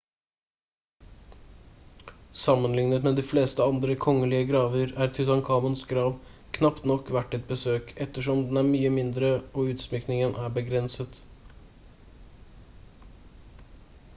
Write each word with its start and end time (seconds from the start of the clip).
sammenlignet 2.43 3.03
med 3.07 3.19
de 3.19 3.25
fleste 3.31 3.67
andre 3.73 3.97
kongelige 4.05 4.47
graver 4.51 4.93
er 5.05 5.11
tutankhamons 5.17 5.83
grav 5.91 6.09
knapt 6.59 6.89
nok 6.93 7.11
verdt 7.17 7.37
et 7.39 7.45
besøk 7.53 7.93
ettersom 8.07 8.43
den 8.49 8.61
er 8.63 8.71
mye 8.73 8.93
mindre 8.97 9.31
og 9.37 9.71
utsmykningen 9.75 10.35
er 10.47 10.57
begrenset 10.59 11.21